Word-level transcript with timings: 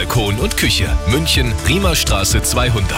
Balkon 0.00 0.38
und 0.38 0.56
Küche. 0.56 0.88
München, 1.08 1.52
Riemerstraße 1.68 2.42
200. 2.42 2.88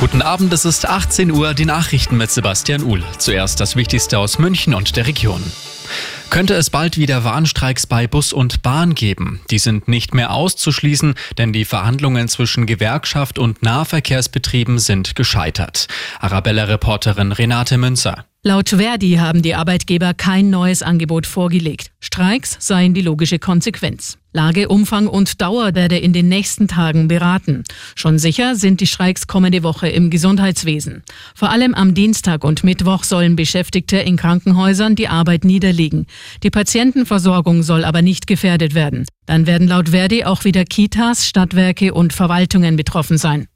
Guten 0.00 0.22
Abend, 0.22 0.50
es 0.54 0.64
ist 0.64 0.88
18 0.88 1.30
Uhr, 1.30 1.52
die 1.52 1.66
Nachrichten 1.66 2.16
mit 2.16 2.30
Sebastian 2.30 2.82
Uhl. 2.82 3.04
Zuerst 3.18 3.60
das 3.60 3.76
Wichtigste 3.76 4.18
aus 4.18 4.38
München 4.38 4.72
und 4.72 4.96
der 4.96 5.06
Region. 5.06 5.42
Könnte 6.30 6.54
es 6.54 6.70
bald 6.70 6.96
wieder 6.96 7.24
Warnstreiks 7.24 7.86
bei 7.86 8.06
Bus 8.06 8.32
und 8.32 8.62
Bahn 8.62 8.94
geben? 8.94 9.40
Die 9.50 9.58
sind 9.58 9.86
nicht 9.86 10.14
mehr 10.14 10.32
auszuschließen, 10.32 11.14
denn 11.36 11.52
die 11.52 11.66
Verhandlungen 11.66 12.28
zwischen 12.28 12.64
Gewerkschaft 12.64 13.38
und 13.38 13.62
Nahverkehrsbetrieben 13.62 14.78
sind 14.78 15.14
gescheitert. 15.14 15.88
Arabella-Reporterin 16.20 17.32
Renate 17.32 17.76
Münzer. 17.76 18.24
Laut 18.44 18.70
Verdi 18.70 19.16
haben 19.16 19.42
die 19.42 19.54
Arbeitgeber 19.54 20.14
kein 20.14 20.48
neues 20.48 20.82
Angebot 20.82 21.26
vorgelegt. 21.26 21.90
Streiks 22.00 22.56
seien 22.60 22.94
die 22.94 23.02
logische 23.02 23.38
Konsequenz. 23.38 24.16
Lage, 24.38 24.68
Umfang 24.68 25.08
und 25.08 25.40
Dauer 25.40 25.74
werde 25.74 25.98
in 25.98 26.12
den 26.12 26.28
nächsten 26.28 26.68
Tagen 26.68 27.08
beraten. 27.08 27.64
Schon 27.96 28.20
sicher 28.20 28.54
sind 28.54 28.80
die 28.80 28.86
Streiks 28.86 29.26
kommende 29.26 29.64
Woche 29.64 29.88
im 29.88 30.10
Gesundheitswesen. 30.10 31.02
Vor 31.34 31.50
allem 31.50 31.74
am 31.74 31.92
Dienstag 31.92 32.44
und 32.44 32.62
Mittwoch 32.62 33.02
sollen 33.02 33.34
Beschäftigte 33.34 33.96
in 33.96 34.16
Krankenhäusern 34.16 34.94
die 34.94 35.08
Arbeit 35.08 35.44
niederlegen. 35.44 36.06
Die 36.44 36.50
Patientenversorgung 36.50 37.64
soll 37.64 37.84
aber 37.84 38.00
nicht 38.00 38.28
gefährdet 38.28 38.76
werden. 38.76 39.06
Dann 39.26 39.48
werden 39.48 39.66
laut 39.66 39.88
Verdi 39.88 40.24
auch 40.24 40.44
wieder 40.44 40.64
Kitas, 40.64 41.26
Stadtwerke 41.26 41.92
und 41.92 42.12
Verwaltungen 42.12 42.76
betroffen 42.76 43.18
sein. 43.18 43.48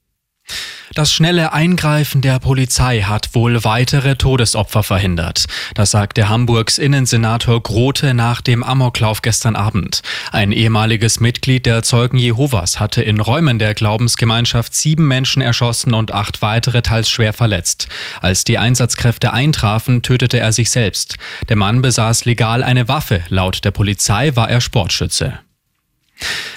Das 0.95 1.11
schnelle 1.11 1.55
Eingreifen 1.55 2.21
der 2.21 2.39
Polizei 2.39 3.01
hat 3.01 3.35
wohl 3.35 3.65
weitere 3.65 4.17
Todesopfer 4.17 4.83
verhindert. 4.83 5.47
Das 5.75 5.91
sagte 5.91 6.29
Hamburgs 6.29 6.77
Innensenator 6.77 7.63
Grote 7.63 8.13
nach 8.13 8.43
dem 8.43 8.63
Amoklauf 8.63 9.23
gestern 9.23 9.57
Abend. 9.57 10.03
Ein 10.33 10.53
ehemaliges 10.53 11.19
Mitglied 11.19 11.65
der 11.65 11.83
Zeugen 11.83 12.19
Jehovas 12.19 12.79
hatte 12.79 13.01
in 13.01 13.21
Räumen 13.21 13.59
der 13.59 13.73
Glaubensgemeinschaft 13.73 14.75
sieben 14.75 15.09
Menschen 15.09 15.41
erschossen 15.41 15.95
und 15.95 16.13
acht 16.13 16.43
weitere 16.43 16.83
teils 16.83 17.09
schwer 17.09 17.33
verletzt. 17.33 17.89
Als 18.21 18.45
die 18.45 18.59
Einsatzkräfte 18.59 19.33
eintrafen, 19.33 20.03
tötete 20.03 20.41
er 20.41 20.53
sich 20.53 20.71
selbst. 20.71 21.17
Der 21.49 21.57
Mann 21.57 21.81
besaß 21.81 22.27
legal 22.27 22.63
eine 22.63 22.89
Waffe. 22.89 23.23
Laut 23.29 23.65
der 23.65 23.71
Polizei 23.71 24.37
war 24.37 24.51
er 24.51 24.61
Sportschütze. 24.61 25.39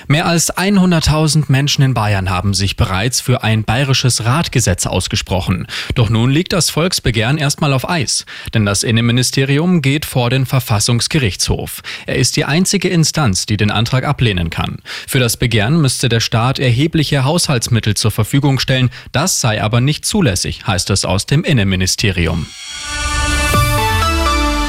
Mehr 0.08 0.26
als 0.26 0.56
100.000 0.56 1.46
Menschen 1.48 1.84
in 1.84 1.94
Bayern 1.94 2.30
haben 2.30 2.54
sich 2.54 2.76
bereits 2.76 3.22
für 3.22 3.44
ein 3.44 3.64
bayerisches 3.64 4.26
Radgesetz 4.26 4.86
ausgesprochen. 4.86 5.68
Doch 5.96 6.10
nun 6.10 6.30
liegt 6.30 6.54
das 6.54 6.70
Volksbegehren 6.70 7.38
erstmal 7.38 7.74
auf 7.74 7.90
Eis. 7.90 8.26
Denn 8.54 8.66
das 8.66 8.84
Innenministerium 8.84 9.82
geht 9.82 10.06
vor 10.06 10.30
den 10.30 10.46
Verfassungsgerichtshof. 10.46 11.82
Er 12.06 12.16
ist 12.16 12.36
die 12.36 12.46
einzige 12.46 12.90
Instanz, 12.90 13.46
die 13.46 13.58
den 13.58 13.72
Antrag 13.72 14.04
ablehnen 14.06 14.50
kann. 14.50 14.78
Für 15.08 15.20
das 15.20 15.38
Begehren 15.38 15.82
müsste 15.82 16.10
der 16.10 16.20
Staat 16.20 16.60
erhebliche 16.60 17.24
Haushaltsmittel 17.24 17.96
zur 17.96 18.12
Verfügung 18.12 18.60
stellen. 18.60 18.90
Das 19.12 19.42
sei 19.42 19.62
aber 19.62 19.82
nicht 19.82 20.06
zulässig, 20.06 20.68
heißt 20.68 20.90
es 20.92 21.06
aus 21.06 21.26
dem 21.26 21.44
Innenministerium. 21.44 22.46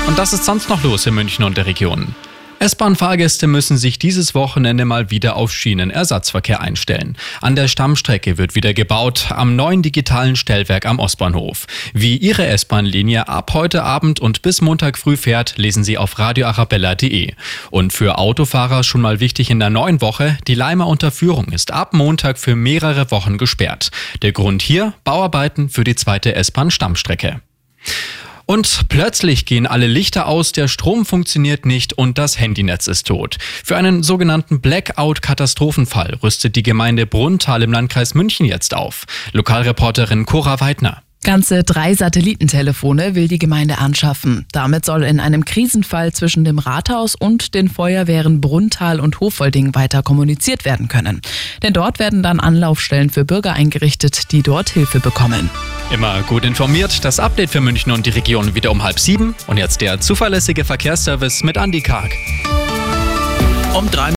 Und 0.07 0.19
das 0.19 0.33
ist 0.33 0.45
sonst 0.45 0.69
noch 0.69 0.83
los 0.83 1.05
in 1.07 1.15
München 1.15 1.45
und 1.45 1.57
der 1.57 1.67
Region. 1.67 2.15
S-Bahn-Fahrgäste 2.59 3.47
müssen 3.47 3.77
sich 3.77 3.99
dieses 3.99 4.35
Wochenende 4.35 4.87
mal 4.87 5.11
wieder 5.11 5.37
auf 5.37 5.53
Schienenersatzverkehr 5.53 6.63
einstellen. 6.63 7.19
An 7.43 7.55
der 7.55 7.69
Stammstrecke 7.69 8.39
wird 8.39 8.55
wieder 8.55 8.73
gebaut, 8.73 9.27
am 9.29 9.57
neuen 9.57 9.83
digitalen 9.83 10.37
Stellwerk 10.37 10.87
am 10.87 10.99
Ostbahnhof. 10.99 11.67
Wie 11.93 12.17
Ihre 12.17 12.47
S-Bahn-Linie 12.47 13.29
ab 13.29 13.53
heute 13.53 13.83
Abend 13.83 14.21
und 14.21 14.41
bis 14.41 14.63
Montag 14.63 14.97
früh 14.97 15.19
fährt, 15.19 15.59
lesen 15.59 15.85
Sie 15.85 15.99
auf 15.99 16.19
radioarabella.de. 16.19 17.35
Und 17.71 17.93
für 17.93 18.17
Autofahrer 18.17 18.85
schon 18.85 19.03
mal 19.03 19.21
wichtig 19.21 19.51
in 19.51 19.61
der 19.61 19.71
neuen 19.71 20.01
Woche, 20.01 20.39
die 20.47 20.55
Leimer 20.55 20.87
Unterführung 20.87 21.53
ist 21.53 21.73
ab 21.73 21.93
Montag 21.93 22.39
für 22.39 22.57
mehrere 22.57 23.11
Wochen 23.11 23.37
gesperrt. 23.37 23.91
Der 24.23 24.33
Grund 24.33 24.63
hier, 24.63 24.95
Bauarbeiten 25.05 25.69
für 25.69 25.85
die 25.85 25.95
zweite 25.95 26.35
S-Bahn-Stammstrecke. 26.35 27.43
Und 28.47 28.89
plötzlich 28.89 29.45
gehen 29.45 29.67
alle 29.67 29.89
Lichter 29.89 30.29
aus, 30.29 30.53
der 30.53 30.69
Strom 30.69 31.05
funktioniert 31.05 31.67
nicht 31.67 31.95
und 31.95 32.17
das 32.17 32.39
Handynetz 32.39 32.87
ist 32.87 33.09
tot. 33.09 33.39
Für 33.65 33.77
einen 33.77 34.05
sogenannten 34.05 34.61
Blackout-Katastrophenfall 34.61 36.19
rüstet 36.23 36.55
die 36.55 36.63
Gemeinde 36.63 37.07
Brunntal 37.07 37.63
im 37.65 37.73
Landkreis 37.73 38.15
München 38.15 38.47
jetzt 38.47 38.75
auf. 38.75 39.05
Lokalreporterin 39.33 40.27
Cora 40.27 40.61
Weidner. 40.61 41.03
Ganze 41.25 41.65
drei 41.65 41.93
Satellitentelefone 41.93 43.17
will 43.17 43.27
die 43.27 43.41
Gemeinde 43.41 43.79
anschaffen. 43.79 44.47
Damit 44.53 44.85
soll 44.85 45.03
in 45.03 45.19
einem 45.19 45.45
Krisenfall 45.45 46.13
zwischen 46.13 46.45
dem 46.45 46.61
Rathaus 46.61 47.17
und 47.17 47.55
den 47.55 47.69
Feuerwehren 47.69 48.41
Brunntal 48.41 49.01
und 49.01 49.19
Hofwolding 49.19 49.75
weiter 49.75 50.05
kommuniziert 50.05 50.65
werden 50.65 50.87
können. 50.87 51.21
Denn 51.65 51.73
dort 51.73 51.99
werden 51.99 52.23
dann 52.23 52.39
Anlaufstellen 52.39 53.11
für 53.11 53.25
Bürger 53.25 53.55
eingerichtet, 53.55 54.31
die 54.31 54.45
dort 54.45 54.69
Hilfe 54.69 55.01
bekommen. 55.01 55.51
Immer 55.93 56.23
gut 56.25 56.45
informiert, 56.45 57.05
das 57.05 57.21
Update 57.21 57.51
für 57.51 57.61
München 57.61 57.93
und 57.93 58.07
die 58.07 58.11
Region 58.11 58.57
wieder 58.57 58.73
um 58.73 58.83
halb 58.83 58.99
sieben. 58.99 59.37
Und 59.47 59.57
jetzt 59.57 59.81
der 59.81 60.01
zuverlässige 60.01 60.65
Verkehrsservice 60.65 61.45
mit 61.45 61.57
Andy 61.57 61.81
Karg. 61.81 62.11
Um 63.73 63.89
drei 63.91 64.05